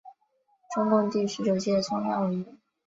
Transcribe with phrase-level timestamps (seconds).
[0.73, 2.57] 中共第十九届中央委员。